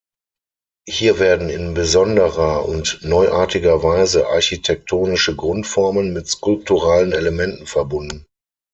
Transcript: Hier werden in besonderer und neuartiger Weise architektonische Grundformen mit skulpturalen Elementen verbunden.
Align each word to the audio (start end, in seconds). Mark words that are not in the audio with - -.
Hier 0.89 1.19
werden 1.19 1.51
in 1.51 1.75
besonderer 1.75 2.67
und 2.67 3.01
neuartiger 3.03 3.83
Weise 3.83 4.25
architektonische 4.29 5.35
Grundformen 5.35 6.11
mit 6.11 6.27
skulpturalen 6.27 7.11
Elementen 7.11 7.67
verbunden. 7.67 8.25